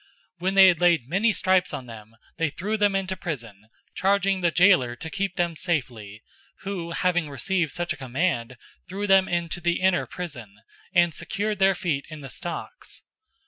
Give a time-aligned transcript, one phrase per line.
[0.01, 0.07] 016:023
[0.41, 4.49] When they had laid many stripes on them, they threw them into prison, charging the
[4.49, 6.23] jailer to keep them safely,
[6.63, 8.53] 016:024 who, having received such a charge,
[8.89, 10.55] threw them into the inner prison,
[10.91, 13.03] and secured their feet in the stocks.